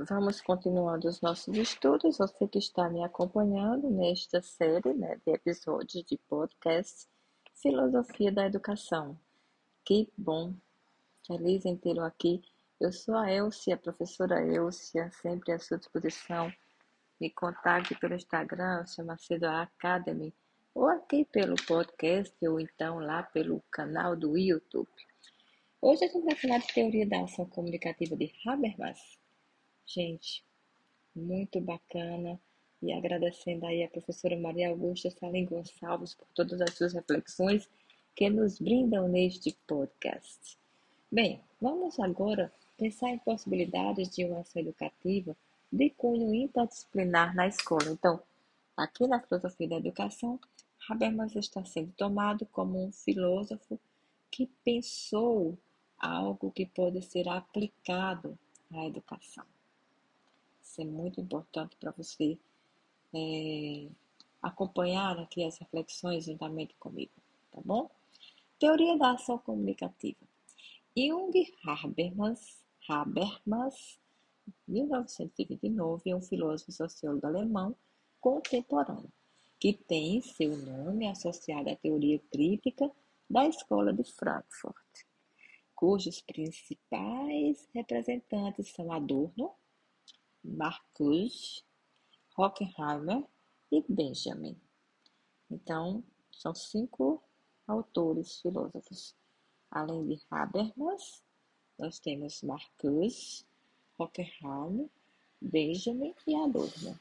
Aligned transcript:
Vamos 0.00 0.40
continuando 0.40 1.08
os 1.08 1.20
nossos 1.20 1.56
estudos. 1.56 2.18
Você 2.18 2.46
que 2.46 2.60
está 2.60 2.88
me 2.88 3.02
acompanhando 3.02 3.90
nesta 3.90 4.40
série 4.40 4.94
né, 4.94 5.20
de 5.26 5.32
episódios 5.32 6.04
de 6.04 6.16
podcast 6.28 7.08
Filosofia 7.60 8.30
da 8.30 8.46
Educação. 8.46 9.18
Que 9.84 10.08
bom, 10.16 10.54
feliz 11.26 11.64
em 11.64 11.76
tê-lo 11.76 12.04
aqui. 12.04 12.40
Eu 12.80 12.92
sou 12.92 13.16
a 13.16 13.28
Elcia, 13.28 13.74
a 13.74 13.76
professora 13.76 14.40
Elcia, 14.40 15.10
sempre 15.20 15.50
à 15.50 15.58
sua 15.58 15.78
disposição. 15.78 16.48
Me 17.20 17.28
contacte 17.28 17.96
pelo 17.96 18.14
Instagram, 18.14 18.86
chama-se 18.86 19.34
Academy, 19.44 20.32
ou 20.76 20.86
aqui 20.86 21.24
pelo 21.24 21.56
podcast, 21.66 22.36
ou 22.46 22.60
então 22.60 23.00
lá 23.00 23.24
pelo 23.24 23.60
canal 23.68 24.14
do 24.14 24.38
YouTube. 24.38 24.88
Hoje 25.82 26.04
a 26.04 26.08
gente 26.08 26.24
vai 26.24 26.36
falar 26.36 26.58
de 26.58 26.72
teoria 26.72 27.04
da 27.04 27.24
ação 27.24 27.46
comunicativa 27.46 28.14
de 28.14 28.32
Habermas 28.46 29.17
Gente, 29.88 30.44
muito 31.16 31.62
bacana. 31.62 32.38
E 32.82 32.92
agradecendo 32.92 33.64
aí 33.64 33.82
a 33.82 33.88
professora 33.88 34.38
Maria 34.38 34.68
Augusta 34.68 35.10
Salim 35.10 35.46
Gonçalves 35.46 36.14
por 36.14 36.28
todas 36.34 36.60
as 36.60 36.74
suas 36.74 36.92
reflexões 36.92 37.68
que 38.14 38.28
nos 38.28 38.60
brindam 38.60 39.08
neste 39.08 39.56
podcast. 39.66 40.58
Bem, 41.10 41.40
vamos 41.58 41.98
agora 41.98 42.52
pensar 42.76 43.08
em 43.08 43.18
possibilidades 43.18 44.10
de 44.10 44.26
uma 44.26 44.40
ação 44.40 44.60
educativa 44.60 45.34
de 45.72 45.88
cunho 45.90 46.34
interdisciplinar 46.34 47.34
na 47.34 47.48
escola. 47.48 47.90
Então, 47.90 48.22
aqui 48.76 49.06
na 49.08 49.20
filosofia 49.20 49.68
da 49.68 49.76
educação, 49.76 50.38
Habermas 50.88 51.34
está 51.34 51.64
sendo 51.64 51.92
tomado 51.92 52.44
como 52.52 52.84
um 52.84 52.92
filósofo 52.92 53.80
que 54.30 54.50
pensou 54.62 55.58
algo 55.98 56.52
que 56.52 56.66
pode 56.66 57.00
ser 57.02 57.26
aplicado 57.26 58.38
à 58.70 58.84
educação 58.84 59.44
ser 60.78 60.84
muito 60.84 61.20
importante 61.20 61.76
para 61.76 61.90
você 61.90 62.38
é, 63.12 63.88
acompanhar 64.40 65.18
aqui 65.18 65.44
as 65.44 65.58
reflexões 65.58 66.24
juntamente 66.24 66.74
comigo, 66.78 67.12
tá 67.50 67.60
bom? 67.64 67.90
Teoria 68.60 68.96
da 68.96 69.12
ação 69.12 69.38
comunicativa. 69.38 70.18
Jung 70.96 71.32
Habermas, 71.64 72.62
Habermas 72.88 73.98
1929, 74.68 76.10
é 76.10 76.16
um 76.16 76.22
filósofo 76.22 76.70
sociólogo 76.70 77.26
alemão 77.26 77.74
contemporâneo, 78.20 79.12
que 79.58 79.72
tem 79.72 80.20
seu 80.20 80.56
nome 80.56 81.08
associado 81.08 81.70
à 81.70 81.76
teoria 81.76 82.20
crítica 82.30 82.90
da 83.28 83.46
Escola 83.46 83.92
de 83.92 84.04
Frankfurt, 84.04 85.04
cujos 85.74 86.20
principais 86.20 87.68
representantes 87.72 88.72
são 88.72 88.90
Adorno, 88.92 89.52
Marcuse, 90.56 91.62
Hockenheimer 92.36 93.24
e 93.70 93.84
Benjamin. 93.88 94.56
Então, 95.50 96.02
são 96.32 96.54
cinco 96.54 97.22
autores 97.66 98.40
filósofos. 98.40 99.14
Além 99.70 100.06
de 100.06 100.22
Habermas, 100.30 101.22
nós 101.78 101.98
temos 101.98 102.42
Marcuse, 102.42 103.44
Hockenheimer, 103.98 104.88
Benjamin 105.40 106.14
e 106.26 106.34
Adorno. 106.34 106.98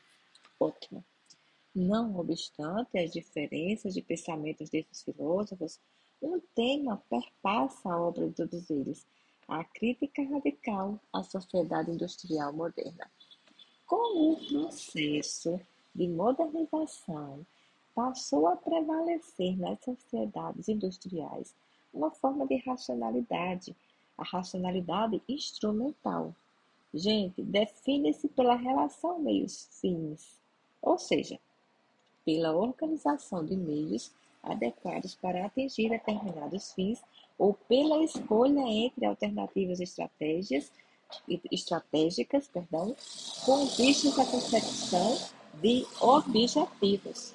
Ótimo. 0.59 1.04
Não 1.73 2.17
obstante 2.17 2.98
as 2.98 3.11
diferenças 3.11 3.94
de 3.94 4.02
pensamentos 4.02 4.70
desses 4.70 5.04
filósofos, 5.04 5.80
um 6.22 6.39
tema 6.56 6.98
perpassa 7.09 7.89
a 7.89 8.02
obra 8.02 8.28
de 8.28 8.34
todos 8.34 8.70
eles, 8.70 9.06
a 9.48 9.64
crítica 9.64 10.23
radical 10.23 11.00
à 11.14 11.23
sociedade 11.23 11.92
industrial 11.92 12.52
moderna. 12.52 13.09
Com 13.88 14.33
o 14.33 14.35
processo 14.35 15.57
de 15.95 16.09
modernização, 16.09 17.45
passou 17.95 18.45
a 18.47 18.57
prevalecer 18.57 19.58
nas 19.58 19.81
sociedades 19.81 20.67
industriais 20.67 21.55
uma 21.93 22.11
forma 22.11 22.45
de 22.45 22.58
racionalidade, 22.58 23.73
a 24.17 24.26
racionalidade 24.26 25.21
instrumental. 25.30 26.36
Gente, 26.93 27.42
define-se 27.42 28.27
pela 28.27 28.55
relação 28.55 29.20
meios-fins, 29.20 30.37
ou 30.81 30.97
seja, 30.97 31.39
pela 32.26 32.53
organização 32.53 33.45
de 33.45 33.55
meios 33.55 34.11
adequados 34.43 35.15
para 35.15 35.45
atingir 35.45 35.89
determinados 35.89 36.73
fins 36.73 37.02
ou 37.37 37.53
pela 37.53 38.03
escolha 38.03 38.67
entre 38.67 39.05
alternativas 39.05 39.80
estratégias 39.80 40.70
estratégicas, 41.52 42.48
perdão, 42.48 42.95
com 43.45 43.66
vistas 43.66 44.18
à 44.20 44.26
concepção 44.26 45.18
de 45.56 45.86
objetivos. 46.00 47.34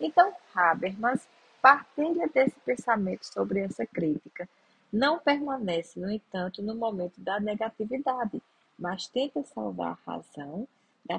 Então, 0.00 0.32
Habermas 0.54 1.26
partilha 1.60 2.28
desse 2.28 2.54
pensamento 2.60 3.24
sobre 3.24 3.60
essa 3.60 3.84
crítica. 3.84 4.48
Não 4.92 5.18
permanece, 5.18 5.98
no 5.98 6.10
entanto, 6.10 6.62
no 6.62 6.74
momento 6.74 7.20
da 7.20 7.40
negatividade, 7.40 8.40
mas 8.78 9.08
tenta 9.08 9.42
salvar 9.42 9.98
a 10.06 10.12
razão 10.12 10.68
da 11.04 11.18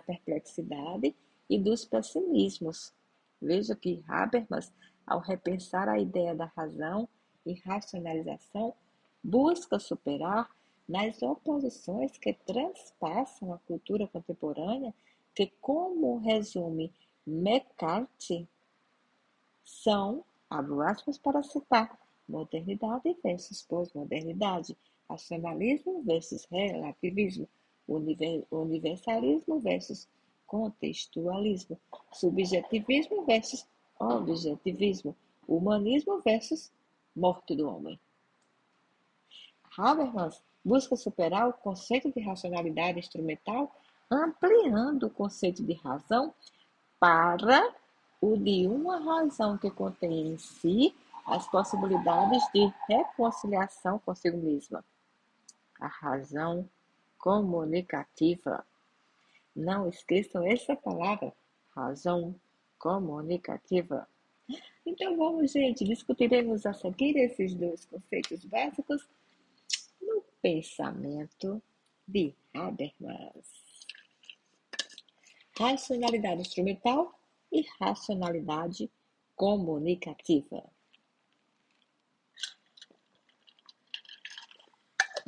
perplexidade 0.00 1.14
e 1.48 1.58
dos 1.58 1.84
pessimismos. 1.84 2.92
Veja 3.40 3.76
que 3.76 4.02
Habermas, 4.08 4.72
ao 5.06 5.20
repensar 5.20 5.88
a 5.88 5.98
ideia 5.98 6.34
da 6.34 6.46
razão 6.56 7.08
e 7.46 7.54
racionalização, 7.54 8.74
busca 9.22 9.78
superar 9.78 10.50
nas 10.90 11.22
oposições 11.22 12.18
que 12.18 12.32
transpassam 12.32 13.52
a 13.54 13.58
cultura 13.58 14.08
contemporânea, 14.08 14.92
que, 15.32 15.46
como 15.60 16.18
resume 16.18 16.92
McCarthy, 17.24 18.48
são, 19.64 20.24
abro 20.50 20.82
aspas 20.82 21.16
para 21.16 21.44
citar, 21.44 21.96
modernidade 22.28 23.16
versus 23.22 23.62
pós-modernidade, 23.62 24.76
racionalismo 25.08 26.02
versus 26.02 26.44
relativismo, 26.50 27.48
universalismo 28.50 29.60
versus 29.60 30.08
contextualismo, 30.44 31.78
subjetivismo 32.12 33.24
versus 33.24 33.64
objetivismo, 34.00 35.14
humanismo 35.46 36.20
versus 36.20 36.72
morte 37.14 37.54
do 37.54 37.68
homem. 37.68 37.98
Habermas 39.78 40.42
busca 40.64 40.96
superar 40.96 41.48
o 41.48 41.52
conceito 41.52 42.12
de 42.12 42.20
racionalidade 42.20 42.98
instrumental, 42.98 43.74
ampliando 44.10 45.06
o 45.06 45.10
conceito 45.10 45.64
de 45.64 45.72
razão 45.74 46.34
para 46.98 47.74
o 48.20 48.36
de 48.36 48.66
uma 48.66 48.98
razão 48.98 49.56
que 49.56 49.70
contém 49.70 50.28
em 50.28 50.38
si 50.38 50.94
as 51.24 51.46
possibilidades 51.48 52.42
de 52.52 52.72
reconciliação 52.88 53.98
consigo 53.98 54.36
mesma. 54.36 54.84
A 55.80 55.86
razão 55.86 56.68
comunicativa. 57.18 58.66
Não 59.54 59.88
esqueçam 59.88 60.46
essa 60.46 60.76
palavra, 60.76 61.32
razão 61.74 62.34
comunicativa. 62.78 64.08
Então 64.84 65.16
vamos, 65.16 65.52
gente, 65.52 65.84
discutiremos 65.84 66.66
a 66.66 66.72
seguir 66.72 67.16
esses 67.16 67.54
dois 67.54 67.84
conceitos 67.84 68.44
básicos 68.44 69.06
pensamento 70.42 71.62
de 72.06 72.34
Habermas. 72.54 73.46
Racionalidade 75.58 76.40
instrumental 76.40 77.18
e 77.52 77.64
racionalidade 77.80 78.90
comunicativa. 79.36 80.64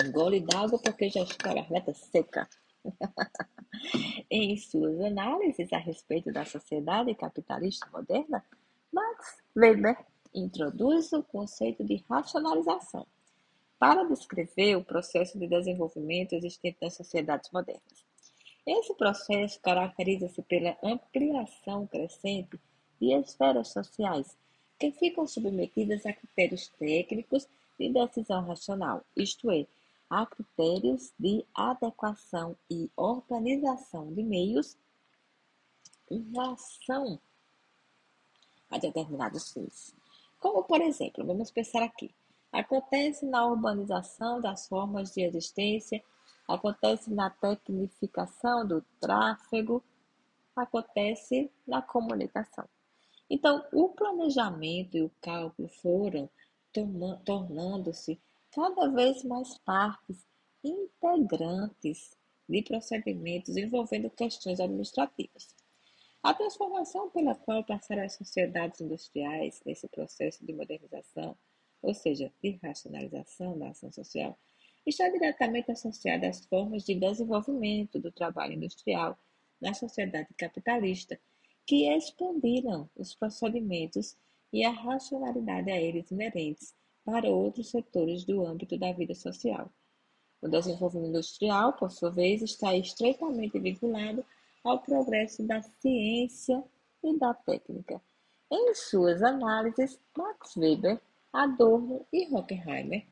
Um 0.03 0.11
gole 0.11 0.41
d'água 0.41 0.79
porque 0.79 1.09
já 1.11 1.23
está 1.23 1.51
a 1.51 1.55
garganta 1.55 1.93
seca. 1.95 2.49
em 4.31 4.57
suas 4.57 5.01
análises 5.01 5.73
a 5.73 5.79
respeito 5.79 6.33
da 6.33 6.45
sociedade 6.45 7.15
capitalista 7.15 7.89
moderna, 7.91 8.45
Max 8.93 9.43
Weber 9.55 9.97
introduz 10.35 11.13
o 11.13 11.23
conceito 11.23 11.85
de 11.85 12.03
racionalização 12.09 13.07
para 13.83 14.05
descrever 14.05 14.77
o 14.77 14.85
processo 14.85 15.37
de 15.37 15.49
desenvolvimento 15.49 16.35
existente 16.35 16.79
nas 16.81 16.95
sociedades 16.95 17.51
modernas. 17.51 18.07
Esse 18.65 18.95
processo 18.95 19.59
caracteriza-se 19.61 20.41
pela 20.43 20.79
ampliação 20.85 21.85
crescente 21.89 22.61
de 23.01 23.13
esferas 23.13 23.73
sociais, 23.73 24.39
que 24.79 24.93
ficam 24.93 25.27
submetidas 25.27 26.07
a 26.07 26.13
critérios 26.13 26.69
técnicos 26.79 27.49
de 27.77 27.89
decisão 27.89 28.47
racional, 28.47 29.05
isto 29.17 29.51
é, 29.51 29.67
a 30.09 30.27
critérios 30.27 31.13
de 31.19 31.45
adequação 31.53 32.57
e 32.71 32.89
organização 32.95 34.15
de 34.15 34.23
meios 34.23 34.79
em 36.09 36.23
relação 36.31 37.21
a 38.71 38.79
determinados 38.79 39.53
fins. 39.53 39.93
Como, 40.39 40.63
por 40.63 40.81
exemplo, 40.81 41.27
vamos 41.27 41.51
pensar 41.51 41.83
aqui, 41.83 42.15
acontece 42.53 43.27
na 43.27 43.47
urbanização 43.47 44.41
das 44.41 44.69
formas 44.69 45.13
de 45.13 45.23
existência 45.23 46.03
acontece 46.49 47.13
na 47.13 47.31
tecnificação 47.31 48.67
do 48.67 48.83
tráfego, 49.01 49.83
acontece 50.55 51.51
na 51.67 51.81
comunicação. 51.81 52.69
Então, 53.31 53.65
o 53.73 53.89
planejamento 53.89 54.97
e 54.97 55.03
o 55.03 55.11
cálculo 55.21 55.69
foram 55.69 56.29
tornando-se 57.25 58.21
cada 58.51 58.89
vez 58.89 59.25
mais 59.25 59.57
partes 59.59 60.27
integrantes 60.63 62.17
de 62.49 62.63
procedimentos 62.63 63.57
envolvendo 63.57 64.11
questões 64.11 64.61
administrativas. 64.61 65.55
A 66.23 66.35
transformação 66.35 67.11
pela 67.11 67.35
qual 67.35 67.65
passaram 67.65 68.05
as 68.05 68.15
sociedades 68.15 68.81
industriais 68.81 69.61
nesse 69.65 69.89
processo 69.89 70.45
de 70.45 70.53
modernização, 70.53 71.37
ou 71.83 71.93
seja, 71.93 72.33
de 72.43 72.59
racionalização 72.63 73.59
da 73.59 73.71
ação 73.71 73.91
social, 73.91 74.39
está 74.87 75.09
diretamente 75.09 75.71
associada 75.71 76.29
às 76.29 76.45
formas 76.47 76.85
de 76.85 76.95
desenvolvimento 76.95 77.99
do 77.99 78.11
trabalho 78.11 78.55
industrial 78.55 79.19
na 79.61 79.75
sociedade 79.75 80.29
capitalista, 80.37 81.19
que 81.67 81.89
expandiram 81.89 82.89
os 82.97 83.15
procedimentos 83.15 84.17
e 84.53 84.65
a 84.65 84.71
racionalidade 84.71 85.71
a 85.71 85.81
eles 85.81 86.11
inerentes 86.11 86.75
para 87.05 87.29
outros 87.29 87.71
setores 87.71 88.25
do 88.25 88.45
âmbito 88.45 88.77
da 88.77 88.93
vida 88.93 89.15
social. 89.15 89.71
O 90.41 90.49
desenvolvimento 90.49 91.11
industrial, 91.11 91.73
por 91.75 91.91
sua 91.91 92.11
vez, 92.11 92.43
está 92.43 92.75
estreitamente 92.77 93.59
vinculado 93.59 94.25
ao 94.65 94.81
progresso 94.81 95.43
da 95.45 95.63
ciência 95.63 96.63
e 97.03 97.17
da 97.19 97.33
técnica. 97.33 98.01
Em 98.51 98.75
suas 98.75 99.23
análises, 99.23 99.99
Max 100.17 100.57
Weber, 100.57 101.01
Adorno 101.33 102.07
e 102.13 102.29
Horkheimer, 102.31 103.07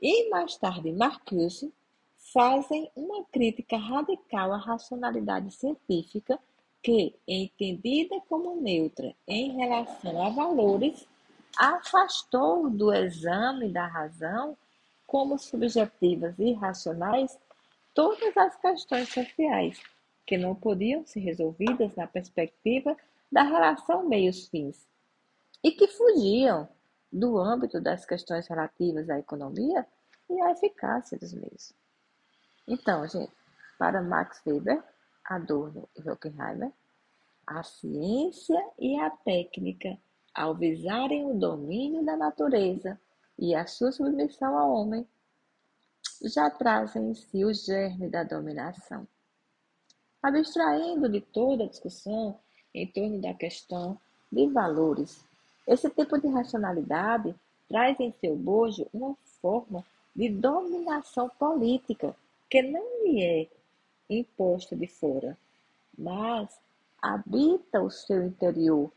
e 0.00 0.28
mais 0.28 0.56
tarde 0.58 0.92
Marcuse, 0.92 1.72
fazem 2.32 2.90
uma 2.94 3.24
crítica 3.24 3.76
radical 3.76 4.52
à 4.52 4.58
racionalidade 4.58 5.50
científica 5.50 6.38
que, 6.82 7.14
entendida 7.26 8.20
como 8.28 8.60
neutra 8.60 9.14
em 9.26 9.56
relação 9.56 10.22
a 10.22 10.28
valores, 10.28 11.08
afastou 11.56 12.68
do 12.68 12.92
exame 12.92 13.70
da 13.70 13.86
razão 13.86 14.56
como 15.06 15.38
subjetivas 15.38 16.38
e 16.38 16.50
irracionais 16.50 17.38
todas 17.94 18.36
as 18.36 18.56
questões 18.56 19.08
sociais 19.08 19.80
que 20.26 20.36
não 20.36 20.54
podiam 20.54 21.06
ser 21.06 21.20
resolvidas 21.20 21.94
na 21.94 22.06
perspectiva 22.06 22.96
da 23.30 23.42
relação 23.42 24.06
meios-fins 24.06 24.86
e 25.62 25.70
que 25.70 25.86
fugiam 25.88 26.68
do 27.14 27.38
âmbito 27.38 27.80
das 27.80 28.04
questões 28.04 28.46
relativas 28.48 29.08
à 29.08 29.18
economia 29.18 29.86
e 30.28 30.40
à 30.42 30.50
eficácia 30.50 31.18
dos 31.18 31.32
meios. 31.32 31.72
Então, 32.66 33.06
gente, 33.06 33.32
para 33.78 34.02
Max 34.02 34.42
Weber, 34.46 34.82
Adorno 35.24 35.88
e 35.96 36.08
Horkheimer, 36.08 36.72
a 37.46 37.62
ciência 37.62 38.60
e 38.78 38.98
a 38.98 39.10
técnica, 39.10 39.96
ao 40.34 40.54
visarem 40.54 41.30
o 41.30 41.38
domínio 41.38 42.04
da 42.04 42.16
natureza 42.16 43.00
e 43.38 43.54
a 43.54 43.66
sua 43.66 43.92
submissão 43.92 44.58
ao 44.58 44.72
homem, 44.72 45.06
já 46.22 46.50
trazem 46.50 47.10
em 47.10 47.14
si 47.14 47.44
o 47.44 47.54
germe 47.54 48.08
da 48.08 48.24
dominação 48.24 49.06
abstraindo 50.24 51.06
de 51.06 51.20
toda 51.20 51.64
a 51.64 51.68
discussão 51.68 52.40
em 52.72 52.86
torno 52.86 53.20
da 53.20 53.34
questão 53.34 54.00
de 54.32 54.48
valores. 54.48 55.22
Esse 55.66 55.88
tipo 55.90 56.18
de 56.20 56.28
racionalidade 56.28 57.34
traz 57.68 57.98
em 57.98 58.12
seu 58.20 58.36
bojo 58.36 58.86
uma 58.92 59.16
forma 59.40 59.84
de 60.14 60.28
dominação 60.28 61.28
política 61.30 62.14
que 62.50 62.62
não 62.62 63.04
lhe 63.04 63.22
é 63.22 63.48
imposta 64.08 64.76
de 64.76 64.86
fora, 64.86 65.36
mas 65.96 66.48
habita 67.00 67.80
o 67.80 67.90
seu 67.90 68.22
interior 68.24 68.92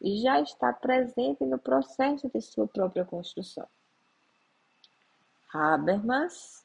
e 0.00 0.20
já 0.20 0.40
está 0.40 0.72
presente 0.72 1.44
no 1.44 1.58
processo 1.58 2.28
de 2.28 2.40
sua 2.40 2.66
própria 2.66 3.04
construção. 3.04 3.66
Habermas 5.52 6.64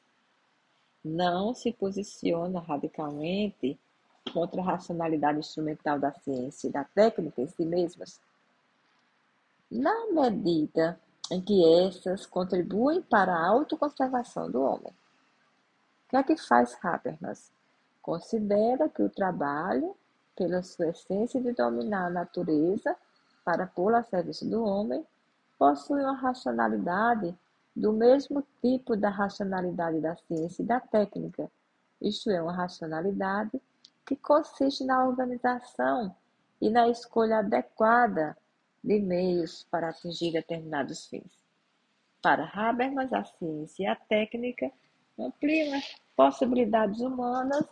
não 1.04 1.54
se 1.54 1.72
posiciona 1.72 2.60
radicalmente 2.60 3.78
contra 4.32 4.60
a 4.60 4.64
racionalidade 4.64 5.38
instrumental 5.38 5.98
da 5.98 6.12
ciência 6.12 6.68
e 6.68 6.72
da 6.72 6.84
técnica 6.84 7.40
em 7.40 7.48
si 7.48 7.64
mesmas, 7.64 8.20
na 9.72 10.12
medida 10.12 11.00
em 11.30 11.40
que 11.40 11.64
essas 11.86 12.26
contribuem 12.26 13.00
para 13.00 13.34
a 13.34 13.48
autoconservação 13.48 14.50
do 14.50 14.60
homem. 14.60 14.92
O 14.92 16.10
que 16.10 16.16
é 16.16 16.22
que 16.22 16.36
faz 16.36 16.76
Habermas? 16.82 17.50
Considera 18.02 18.88
que 18.90 19.02
o 19.02 19.08
trabalho, 19.08 19.96
pela 20.36 20.62
sua 20.62 20.88
essência 20.88 21.40
de 21.40 21.52
dominar 21.52 22.06
a 22.06 22.10
natureza 22.10 22.94
para 23.42 23.66
pô-la 23.66 24.00
a 24.00 24.04
serviço 24.04 24.44
do 24.44 24.62
homem, 24.62 25.06
possui 25.58 26.02
uma 26.02 26.16
racionalidade 26.16 27.34
do 27.74 27.94
mesmo 27.94 28.44
tipo 28.60 28.94
da 28.94 29.08
racionalidade 29.08 30.00
da 30.00 30.14
ciência 30.16 30.62
e 30.62 30.66
da 30.66 30.80
técnica, 30.80 31.50
isto 31.98 32.30
é, 32.30 32.42
uma 32.42 32.52
racionalidade 32.52 33.58
que 34.04 34.16
consiste 34.16 34.84
na 34.84 35.06
organização 35.06 36.14
e 36.60 36.68
na 36.68 36.88
escolha 36.88 37.38
adequada 37.38 38.36
de 38.82 38.98
meios 39.00 39.66
para 39.70 39.90
atingir 39.90 40.32
determinados 40.32 41.06
fins. 41.06 41.32
Para 42.20 42.50
Habermas, 42.54 43.12
a 43.12 43.24
ciência 43.24 43.84
e 43.84 43.86
a 43.86 43.96
técnica 43.96 44.70
ampliam 45.18 45.74
as 45.74 45.94
possibilidades 46.16 47.00
humanas, 47.00 47.66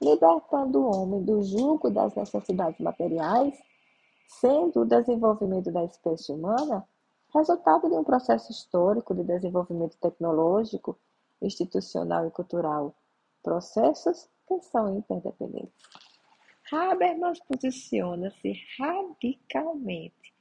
libertando 0.00 0.80
o 0.80 0.94
homem 0.94 1.22
do 1.24 1.42
jugo 1.42 1.90
das 1.90 2.14
necessidades 2.14 2.80
materiais, 2.80 3.56
sendo 4.26 4.80
o 4.80 4.84
desenvolvimento 4.84 5.70
da 5.70 5.84
espécie 5.84 6.32
humana 6.32 6.86
resultado 7.34 7.88
de 7.88 7.94
um 7.94 8.04
processo 8.04 8.52
histórico 8.52 9.14
de 9.14 9.24
desenvolvimento 9.24 9.96
tecnológico, 9.98 10.98
institucional 11.40 12.26
e 12.26 12.30
cultural, 12.30 12.94
processos 13.42 14.28
que 14.46 14.60
são 14.60 14.96
interdependentes. 14.96 15.72
Habermas 16.70 17.40
posiciona-se 17.40 18.54
radicalmente 18.78 20.32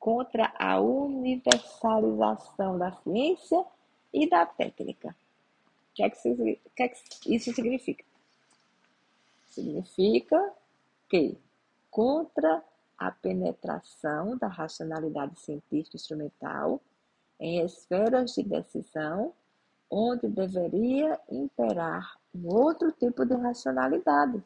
contra 0.00 0.52
a 0.58 0.80
universalização 0.80 2.76
da 2.78 2.90
ciência 2.90 3.64
e 4.12 4.28
da 4.28 4.44
técnica. 4.46 5.08
O 5.10 5.94
que, 5.94 6.02
é 6.02 6.10
que, 6.10 6.58
que, 6.74 6.82
é 6.82 6.88
que 6.88 7.36
isso 7.36 7.52
significa? 7.52 8.02
Significa 9.46 10.52
que, 11.08 11.36
contra 11.90 12.64
a 12.96 13.10
penetração 13.10 14.38
da 14.38 14.48
racionalidade 14.48 15.38
científica 15.38 15.96
instrumental 15.96 16.80
em 17.38 17.62
esferas 17.64 18.32
de 18.34 18.42
decisão, 18.42 19.34
onde 19.90 20.28
deveria 20.28 21.20
imperar 21.30 22.18
um 22.34 22.48
outro 22.48 22.90
tipo 22.92 23.26
de 23.26 23.34
racionalidade, 23.34 24.42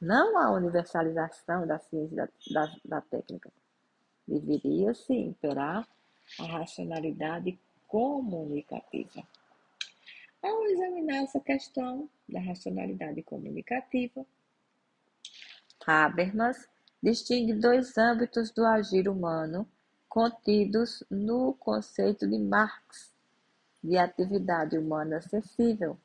não 0.00 0.36
a 0.38 0.50
universalização 0.50 1.66
da 1.66 1.78
ciência 1.78 2.16
da, 2.16 2.28
da, 2.50 2.76
da 2.84 3.00
técnica. 3.00 3.50
Deveria-se 4.26 5.12
imperar 5.12 5.86
a 6.38 6.44
racionalidade 6.44 7.58
comunicativa. 7.86 9.22
Ao 10.42 10.64
examinar 10.66 11.24
essa 11.24 11.40
questão 11.40 12.08
da 12.28 12.40
racionalidade 12.40 13.22
comunicativa, 13.22 14.26
Habermas 15.86 16.68
distingue 17.00 17.54
dois 17.54 17.96
âmbitos 17.96 18.50
do 18.50 18.66
agir 18.66 19.08
humano 19.08 19.68
contidos 20.08 21.04
no 21.08 21.54
conceito 21.54 22.26
de 22.26 22.38
Marx 22.38 23.14
de 23.82 23.96
atividade 23.96 24.76
humana 24.76 25.18
acessível 25.18 25.96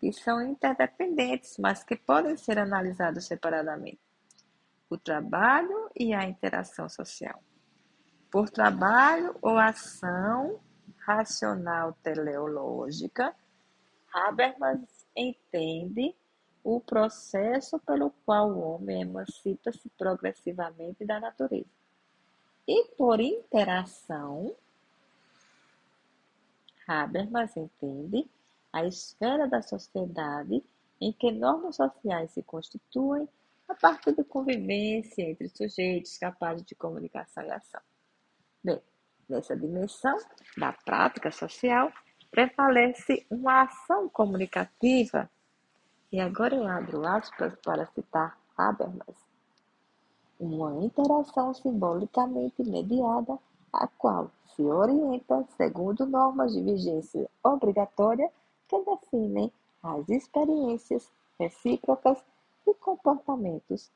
que 0.00 0.12
são 0.12 0.42
interdependentes, 0.42 1.56
mas 1.58 1.84
que 1.84 1.94
podem 1.94 2.36
ser 2.36 2.58
analisados 2.58 3.26
separadamente. 3.26 4.00
O 4.90 4.96
trabalho 4.96 5.90
e 5.94 6.12
a 6.12 6.24
interação 6.24 6.88
social. 6.88 7.42
Por 8.30 8.50
trabalho 8.50 9.34
ou 9.40 9.56
ação 9.56 10.60
racional 10.98 11.94
teleológica, 12.02 13.34
Habermas 14.12 15.06
entende 15.16 16.14
o 16.62 16.78
processo 16.78 17.78
pelo 17.78 18.10
qual 18.26 18.50
o 18.50 18.60
homem 18.60 19.00
emancipa-se 19.00 19.88
progressivamente 19.96 21.06
da 21.06 21.18
natureza. 21.18 21.70
E 22.66 22.84
por 22.96 23.18
interação, 23.18 24.54
Habermas 26.86 27.56
entende 27.56 28.28
a 28.70 28.84
esfera 28.84 29.48
da 29.48 29.62
sociedade 29.62 30.62
em 31.00 31.12
que 31.12 31.30
normas 31.30 31.76
sociais 31.76 32.32
se 32.32 32.42
constituem 32.42 33.26
a 33.66 33.74
partir 33.74 34.12
da 34.12 34.24
convivência 34.24 35.22
entre 35.22 35.48
sujeitos 35.48 36.18
capazes 36.18 36.64
de 36.66 36.74
comunicação 36.74 37.42
e 37.44 37.50
ação. 37.50 37.80
Bem, 38.62 38.80
nessa 39.28 39.56
dimensão 39.56 40.18
da 40.56 40.72
prática 40.72 41.30
social, 41.30 41.92
prevalece 42.30 43.26
uma 43.30 43.62
ação 43.62 44.08
comunicativa 44.08 45.30
E 46.10 46.20
agora 46.20 46.54
eu 46.56 46.66
abro 46.66 47.06
aspas 47.06 47.54
para 47.64 47.86
citar 47.86 48.38
Habermas. 48.56 49.16
Uma 50.40 50.84
interação 50.84 51.54
simbolicamente 51.54 52.64
mediada, 52.64 53.38
a 53.72 53.86
qual 53.86 54.30
se 54.56 54.62
orienta 54.62 55.44
segundo 55.56 56.06
normas 56.06 56.52
de 56.52 56.62
vigência 56.62 57.30
obrigatória 57.44 58.30
que 58.68 58.78
definem 58.84 59.52
as 59.82 60.08
experiências 60.08 61.12
recíprocas 61.38 62.24
e 62.66 62.74
comportamentos 62.74 63.90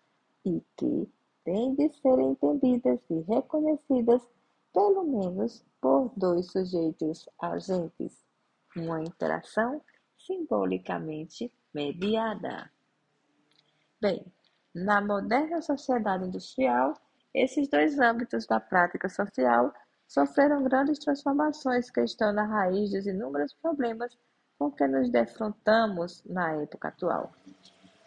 e 0.45 0.63
que 0.77 1.09
têm 1.45 1.75
de 1.75 1.89
ser 2.01 2.19
entendidas 2.21 3.01
e 3.11 3.21
reconhecidas 3.23 4.23
pelo 4.73 5.05
menos 5.05 5.65
por 5.81 6.13
dois 6.17 6.47
sujeitos 6.51 7.29
agentes, 7.41 8.25
uma 8.77 9.01
interação 9.03 9.83
simbolicamente 10.19 11.53
mediada. 11.75 12.71
Bem, 14.01 14.25
na 14.75 15.01
moderna 15.01 15.61
sociedade 15.61 16.25
industrial, 16.25 16.95
esses 17.35 17.69
dois 17.69 17.99
âmbitos 17.99 18.47
da 18.47 18.61
prática 18.61 19.09
social 19.09 19.73
sofreram 20.09 20.63
grandes 20.63 20.99
transformações 20.99 21.91
que 21.91 22.01
estão 22.01 22.33
na 22.33 22.45
raiz 22.45 22.91
dos 22.91 23.07
inúmeros 23.07 23.55
problemas 23.55 24.17
com 24.59 24.71
que 24.71 24.87
nos 24.87 25.11
defrontamos 25.11 26.23
na 26.25 26.53
época 26.53 26.89
atual. 26.89 27.33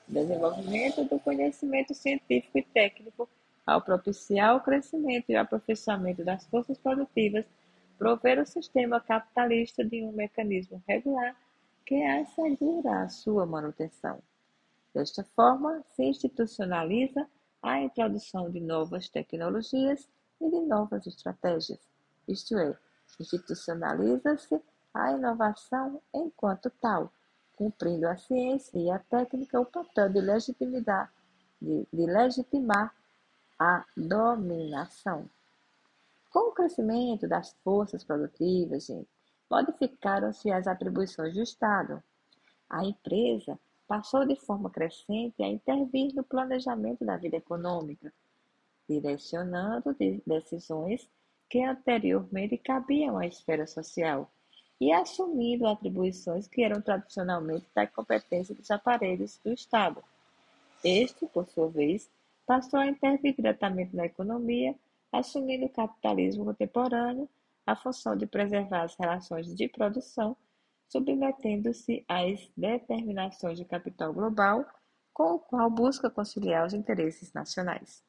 Desenvolvimento 0.07 1.03
do 1.05 1.19
conhecimento 1.19 1.93
científico 1.93 2.60
e 2.60 2.63
técnico 2.63 3.27
ao 3.65 3.81
propiciar 3.81 4.55
o 4.55 4.62
crescimento 4.62 5.29
e 5.29 5.36
o 5.36 5.39
aperfeiçoamento 5.39 6.24
das 6.24 6.45
forças 6.48 6.77
produtivas, 6.77 7.45
prover 7.98 8.39
o 8.39 8.45
sistema 8.45 9.00
capitalista 9.00 9.84
de 9.84 10.03
um 10.03 10.12
mecanismo 10.12 10.84
regular 10.88 11.36
que 11.86 12.01
assegura 12.03 13.03
a 13.03 13.10
sua 13.10 13.45
manutenção. 13.45 14.19
Desta 14.93 15.24
forma, 15.36 15.84
se 15.95 16.03
institucionaliza 16.03 17.27
a 17.62 17.81
introdução 17.81 18.50
de 18.50 18.60
novas 18.60 19.10
tecnologias 19.10 20.07
e 20.39 20.50
de 20.50 20.60
novas 20.62 21.07
estratégias, 21.07 21.79
isto 22.27 22.57
é, 22.57 22.75
institucionaliza-se 23.19 24.62
a 24.93 25.12
inovação 25.12 26.01
enquanto 26.13 26.69
tal, 26.81 27.12
cumprindo 27.55 28.07
a 28.07 28.17
ciência 28.17 28.77
e 28.77 28.89
a 28.89 29.00
técnica 29.00 29.60
o 29.60 29.65
papel 29.65 30.10
de, 30.10 30.22
de, 31.62 31.88
de 31.91 32.05
legitimar 32.05 32.93
a 33.59 33.85
dominação. 33.95 35.29
Com 36.29 36.50
o 36.50 36.51
crescimento 36.51 37.27
das 37.27 37.53
forças 37.63 38.03
produtivas, 38.03 38.85
gente, 38.85 39.07
modificaram-se 39.50 40.51
as 40.51 40.67
atribuições 40.67 41.33
do 41.33 41.41
Estado. 41.41 42.03
A 42.69 42.83
empresa 42.83 43.57
passou 43.88 44.25
de 44.25 44.35
forma 44.35 44.69
crescente 44.69 45.41
a 45.41 45.47
intervir 45.47 46.13
no 46.13 46.24
planejamento 46.24 47.05
da 47.05 47.17
vida 47.17 47.38
econômica, 47.38 48.12
direcionando 48.89 49.95
decisões 50.25 51.07
que 51.50 51.63
anteriormente 51.63 52.57
cabiam 52.57 53.17
à 53.17 53.25
esfera 53.25 53.65
social 53.67 54.29
e 54.81 54.91
assumindo 54.91 55.67
atribuições 55.67 56.47
que 56.47 56.63
eram 56.63 56.81
tradicionalmente 56.81 57.65
da 57.74 57.88
competência 57.88 58.53
dos 58.53 58.69
aparelhos 58.69 59.39
do 59.43 59.53
Estado. 59.53 60.03
Este, 60.83 61.25
por 61.27 61.47
sua 61.47 61.69
vez, 61.69 62.09
passou 62.45 62.79
a 62.79 62.87
intervir 62.87 63.35
diretamente 63.35 63.95
na 63.95 64.05
economia, 64.05 64.75
assumindo 65.11 65.65
o 65.65 65.69
capitalismo 65.69 66.45
contemporâneo 66.45 67.29
a 67.65 67.75
função 67.75 68.15
de 68.15 68.27
preservar 68.27 68.83
as 68.83 68.95
relações 68.95 69.53
de 69.55 69.67
produção, 69.67 70.37
submetendo-se 70.87 72.05
às 72.07 72.47
determinações 72.55 73.57
de 73.57 73.65
capital 73.65 74.13
global, 74.13 74.65
com 75.13 75.33
o 75.33 75.39
qual 75.39 75.69
busca 75.69 76.09
conciliar 76.09 76.65
os 76.65 76.73
interesses 76.73 77.33
nacionais. 77.33 78.03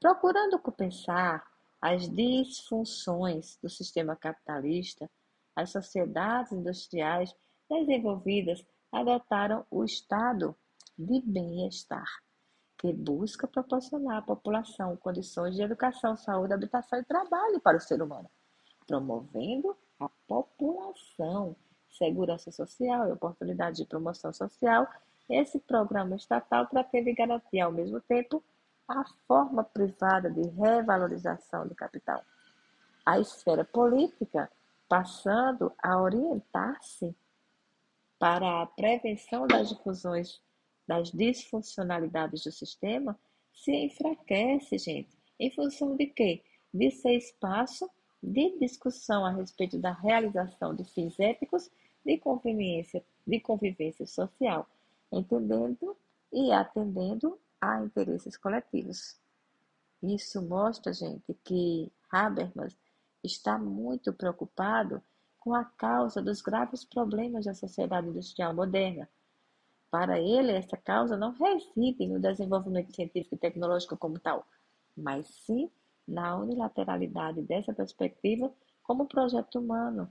Procurando 0.00 0.58
compensar 0.58 1.44
as 1.82 2.08
disfunções 2.08 3.58
do 3.62 3.68
sistema 3.68 4.16
capitalista, 4.16 5.10
as 5.54 5.70
sociedades 5.70 6.52
industriais 6.52 7.34
desenvolvidas 7.68 8.64
adotaram 8.90 9.66
o 9.70 9.84
estado 9.84 10.56
de 10.96 11.20
bem-estar 11.20 12.08
que 12.78 12.92
busca 12.92 13.46
proporcionar 13.46 14.18
à 14.18 14.22
população 14.22 14.96
condições 14.96 15.56
de 15.56 15.62
educação, 15.62 16.16
saúde, 16.16 16.54
habitação 16.54 17.00
e 17.00 17.04
trabalho 17.04 17.60
para 17.60 17.76
o 17.76 17.80
ser 17.80 18.00
humano, 18.00 18.30
promovendo 18.86 19.76
a 19.98 20.08
população, 20.28 21.56
segurança 21.90 22.52
social 22.52 23.08
e 23.08 23.12
oportunidade 23.12 23.78
de 23.78 23.84
promoção 23.84 24.32
social. 24.32 24.88
Esse 25.28 25.58
programa 25.58 26.14
estatal 26.14 26.68
pretende 26.68 27.12
garantir, 27.12 27.60
ao 27.60 27.72
mesmo 27.72 28.00
tempo, 28.00 28.42
a 28.86 29.04
forma 29.26 29.64
privada 29.64 30.30
de 30.30 30.40
revalorização 30.48 31.66
do 31.66 31.74
capital. 31.74 32.22
A 33.04 33.18
esfera 33.18 33.64
política, 33.64 34.50
passando 34.88 35.72
a 35.82 36.00
orientar-se 36.00 37.14
para 38.18 38.62
a 38.62 38.66
prevenção 38.66 39.46
das 39.46 39.68
difusões 39.68 40.40
das 40.88 41.12
disfuncionalidades 41.12 42.42
do 42.42 42.50
sistema 42.50 43.18
se 43.52 43.70
enfraquece, 43.70 44.78
gente. 44.78 45.16
Em 45.38 45.50
função 45.50 45.94
de 45.94 46.06
quê? 46.06 46.42
De 46.72 46.90
ser 46.90 47.14
espaço 47.16 47.88
de 48.22 48.58
discussão 48.58 49.24
a 49.24 49.30
respeito 49.30 49.78
da 49.78 49.92
realização 49.92 50.74
de 50.74 50.84
fins 50.84 51.20
éticos 51.20 51.70
de 52.04 52.16
conveniência, 52.18 53.04
de 53.26 53.38
convivência 53.38 54.06
social, 54.06 54.66
entendendo 55.12 55.94
e 56.32 56.50
atendendo 56.50 57.38
a 57.60 57.82
interesses 57.82 58.36
coletivos. 58.36 59.20
Isso 60.02 60.40
mostra, 60.40 60.92
gente, 60.92 61.34
que 61.44 61.92
Habermas 62.10 62.76
está 63.22 63.58
muito 63.58 64.12
preocupado 64.12 65.02
com 65.38 65.54
a 65.54 65.64
causa 65.64 66.22
dos 66.22 66.40
graves 66.40 66.84
problemas 66.84 67.44
da 67.44 67.54
sociedade 67.54 68.08
industrial 68.08 68.54
moderna, 68.54 69.08
para 69.90 70.20
ele, 70.20 70.52
essa 70.52 70.76
causa 70.76 71.16
não 71.16 71.32
reside 71.32 72.06
no 72.06 72.20
desenvolvimento 72.20 72.94
científico 72.94 73.34
e 73.34 73.38
tecnológico 73.38 73.96
como 73.96 74.18
tal, 74.18 74.46
mas 74.96 75.26
sim 75.26 75.70
na 76.06 76.36
unilateralidade 76.36 77.42
dessa 77.42 77.72
perspectiva 77.72 78.52
como 78.82 79.06
projeto 79.06 79.58
humano, 79.58 80.10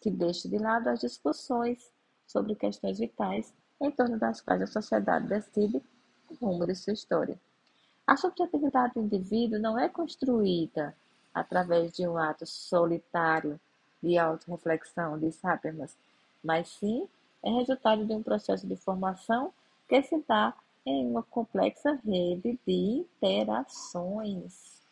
que 0.00 0.10
deixa 0.10 0.48
de 0.48 0.58
lado 0.58 0.88
as 0.88 1.00
discussões 1.00 1.90
sobre 2.26 2.54
questões 2.54 2.98
vitais 2.98 3.52
em 3.80 3.90
torno 3.90 4.18
das 4.18 4.40
quais 4.40 4.62
a 4.62 4.66
sociedade 4.66 5.28
decide 5.28 5.82
o 6.30 6.34
rumo 6.34 6.66
de 6.66 6.74
sua 6.74 6.92
história. 6.92 7.38
A 8.06 8.16
subjetividade 8.16 8.94
do 8.94 9.00
indivíduo 9.00 9.58
não 9.58 9.78
é 9.78 9.88
construída 9.88 10.94
através 11.32 11.92
de 11.92 12.06
um 12.06 12.16
ato 12.16 12.46
solitário 12.46 13.60
de 14.02 14.16
autorreflexão, 14.18 15.18
diz 15.18 15.42
Habermas, 15.44 15.96
mas 16.42 16.68
sim 16.68 17.08
é 17.42 17.50
resultado 17.50 18.04
de 18.04 18.12
um 18.12 18.22
processo 18.22 18.66
de 18.66 18.76
formação 18.76 19.52
que 19.88 20.02
se 20.02 20.22
dá 20.26 20.54
em 20.84 21.06
uma 21.06 21.22
complexa 21.22 21.98
rede 22.04 22.58
de 22.66 22.72
interações. 22.72 24.82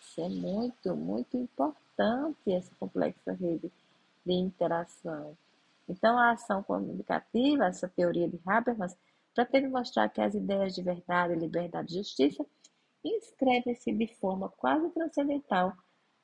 Isso 0.00 0.20
é 0.20 0.28
muito, 0.28 0.96
muito 0.96 1.36
importante, 1.36 2.52
essa 2.52 2.72
complexa 2.78 3.32
rede 3.32 3.70
de 4.24 4.32
interação. 4.32 5.36
Então, 5.88 6.18
a 6.18 6.32
ação 6.32 6.62
comunicativa, 6.62 7.66
essa 7.66 7.88
teoria 7.88 8.28
de 8.28 8.38
Habermas, 8.46 8.96
pretende 9.34 9.68
mostrar 9.68 10.08
que 10.08 10.20
as 10.20 10.34
ideias 10.34 10.74
de 10.74 10.82
verdade, 10.82 11.34
liberdade 11.34 11.94
e 11.94 11.98
justiça 11.98 12.44
inscrevem-se 13.04 13.92
de 13.92 14.06
forma 14.16 14.48
quase 14.48 14.90
transcendental 14.90 15.72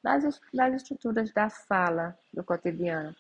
nas, 0.03 0.41
nas 0.53 0.75
estruturas 0.75 1.33
da 1.33 1.49
fala 1.49 2.19
do 2.33 2.45
cotidiano 2.45 3.15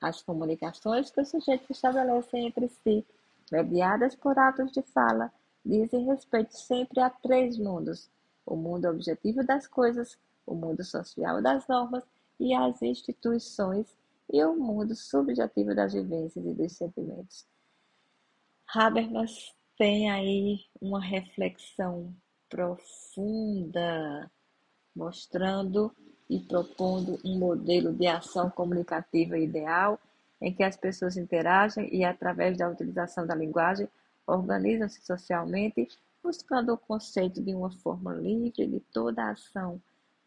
as 0.00 0.22
comunicações 0.22 1.10
que 1.10 1.20
os 1.20 1.28
sujeitos 1.28 1.70
estabelecem 1.70 2.46
entre 2.46 2.68
si, 2.68 3.04
mediadas 3.50 4.14
por 4.14 4.38
atos 4.38 4.72
de 4.72 4.82
fala, 4.82 5.32
dizem 5.64 6.06
respeito 6.06 6.56
sempre 6.56 7.00
a 7.00 7.10
três 7.10 7.58
mundos: 7.58 8.10
o 8.44 8.56
mundo 8.56 8.88
objetivo 8.88 9.44
das 9.44 9.66
coisas, 9.66 10.18
o 10.46 10.54
mundo 10.54 10.84
social 10.84 11.42
das 11.42 11.66
normas 11.66 12.04
e 12.38 12.54
as 12.54 12.80
instituições, 12.82 13.96
e 14.32 14.44
o 14.44 14.54
mundo 14.56 14.94
subjetivo 14.94 15.74
das 15.74 15.92
vivências 15.92 16.44
e 16.44 16.52
dos 16.52 16.72
sentimentos. 16.72 17.46
Habermas 18.74 19.54
tem 19.78 20.10
aí 20.10 20.64
uma 20.80 21.00
reflexão 21.00 22.14
profunda, 22.48 24.30
mostrando 24.94 25.94
e 26.28 26.40
propondo 26.40 27.18
um 27.24 27.38
modelo 27.38 27.92
de 27.92 28.06
ação 28.06 28.50
comunicativa 28.50 29.38
ideal 29.38 29.98
em 30.40 30.52
que 30.52 30.62
as 30.62 30.76
pessoas 30.76 31.16
interagem 31.16 31.88
e, 31.94 32.04
através 32.04 32.58
da 32.58 32.68
utilização 32.68 33.26
da 33.26 33.34
linguagem, 33.34 33.88
organizam-se 34.26 35.00
socialmente, 35.04 35.88
buscando 36.22 36.72
o 36.72 36.78
conceito 36.78 37.42
de 37.42 37.54
uma 37.54 37.70
forma 37.70 38.12
livre 38.14 38.66
de 38.66 38.80
toda 38.92 39.30
ação, 39.30 39.80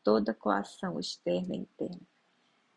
toda 0.04 0.34
coação 0.34 1.00
externa 1.00 1.56
e 1.56 1.60
interna, 1.60 2.02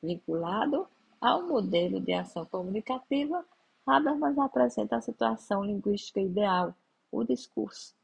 vinculado 0.03 0.87
ao 1.21 1.47
modelo 1.47 2.01
de 2.01 2.13
ação 2.13 2.45
comunicativa 2.45 3.45
Habermas 3.87 4.39
apresenta 4.39 4.97
a 4.97 5.01
situação 5.01 5.65
linguística 5.65 6.21
ideal, 6.21 6.75
o 7.11 7.25
discurso. 7.25 7.95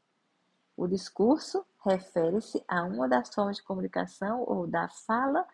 O 0.79 0.87
discurso 0.87 1.65
refere-se 1.85 2.63
a 2.65 2.85
uma 2.85 3.05
das 3.05 3.35
formas 3.35 3.57
de 3.57 3.63
comunicação 3.63 4.45
ou 4.47 4.65
da 4.65 4.87
fala 4.87 5.45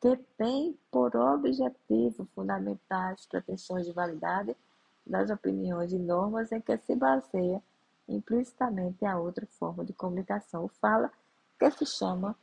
que 0.00 0.16
tem 0.36 0.78
por 0.88 1.16
objetivo 1.16 2.28
fundamentar 2.32 3.12
as 3.12 3.26
pretensões 3.26 3.86
de 3.86 3.92
validade 3.92 4.56
das 5.04 5.30
opiniões 5.30 5.92
e 5.92 5.98
normas 5.98 6.52
em 6.52 6.60
que 6.60 6.78
se 6.78 6.94
baseia 6.94 7.60
implicitamente 8.08 9.04
a 9.04 9.18
outra 9.18 9.44
forma 9.48 9.84
de 9.84 9.92
comunicação 9.92 10.62
ou 10.62 10.68
fala, 10.68 11.10
que 11.58 11.68
se 11.72 11.84
chama, 11.84 12.36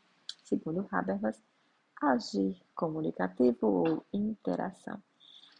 segundo 0.44 0.86
Habermas, 0.92 1.42
agir 2.02 2.62
comunicativo 2.76 3.66
ou 3.66 4.06
interação. 4.12 5.02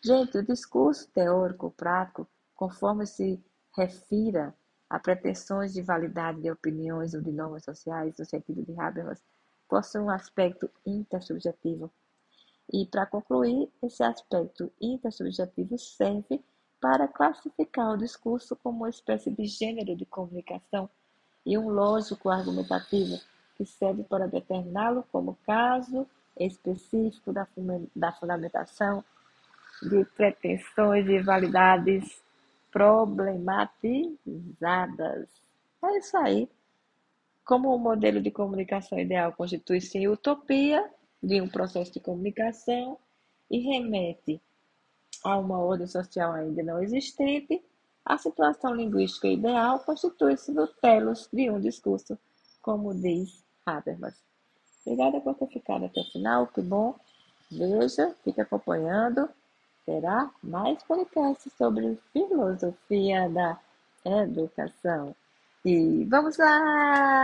Gente, 0.04 0.40
o 0.40 0.46
discurso 0.46 1.10
teórico 1.12 1.72
prático, 1.72 2.28
conforme 2.54 3.08
se 3.08 3.42
refira 3.78 4.54
a 4.90 5.00
pretensões 5.00 5.74
de 5.74 5.82
validade 5.82 6.42
de 6.42 6.52
opiniões 6.52 7.14
ou 7.14 7.22
de 7.22 7.32
normas 7.32 7.64
sociais, 7.64 8.18
no 8.18 8.26
sentido 8.26 8.64
de 8.64 8.80
Habermas, 8.80 9.22
possui 9.68 10.02
um 10.02 10.10
aspecto 10.10 10.70
intersubjetivo. 10.86 11.92
E, 12.72 12.86
para 12.86 13.06
concluir, 13.06 13.72
esse 13.82 14.04
aspecto 14.04 14.72
intersubjetivo 14.82 15.78
serve 15.78 16.44
para 16.80 17.08
classificar 17.08 17.94
o 17.94 17.98
discurso 17.98 18.56
como 18.56 18.80
uma 18.80 18.90
espécie 18.90 19.32
de 19.32 19.46
gênero 19.46 19.96
de 19.96 20.06
comunicação 20.06 20.90
e 21.46 21.58
um 21.58 21.70
lógico 21.70 22.30
argumentativo 22.30 23.20
que 23.56 23.66
serve 23.66 24.04
para 24.04 24.28
determiná-lo 24.28 25.04
como 25.12 25.38
caso 25.46 26.08
específico 26.38 27.32
da, 27.32 27.48
da 27.96 28.12
fundamentação 28.12 29.04
de 29.82 30.06
pretensões 30.06 31.06
de 31.06 31.22
validades 31.22 32.22
problematizadas. 32.76 35.30
É 35.82 35.98
isso 35.98 36.18
aí. 36.18 36.50
Como 37.46 37.74
o 37.74 37.80
modelo 37.80 38.22
de 38.22 38.30
comunicação 38.32 39.00
ideal 39.00 39.32
constitui-se 39.32 40.06
utopia 40.10 40.86
de 41.24 41.40
um 41.40 41.48
processo 41.48 41.94
de 41.94 42.02
comunicação 42.02 42.98
e 43.50 43.60
remete 43.60 44.42
a 45.24 45.38
uma 45.38 45.58
ordem 45.58 45.88
social 45.88 46.34
ainda 46.34 46.62
não 46.64 46.84
existente, 46.84 47.64
a 48.04 48.18
situação 48.18 48.76
linguística 48.76 49.30
ideal 49.30 49.80
constitui-se 49.80 50.52
no 50.52 50.68
telos 50.68 51.30
de 51.32 51.50
um 51.50 51.62
discurso, 51.62 52.20
como 52.62 52.94
diz 52.94 53.42
Habermas. 53.66 54.22
Obrigada 54.86 55.22
por 55.22 55.36
ter 55.36 55.48
ficado 55.48 55.86
até 55.86 56.02
o 56.02 56.12
final, 56.12 56.48
que 56.48 56.62
bom. 56.62 56.94
Veja, 57.50 58.14
fique 58.26 58.42
acompanhando. 58.42 59.30
Terá 59.86 60.32
mais 60.42 60.82
podcasts 60.84 61.54
sobre 61.58 62.00
filosofia 62.12 63.30
da 63.30 63.60
educação. 64.04 65.16
E 65.64 66.04
vamos 66.06 66.38
lá! 66.38 67.24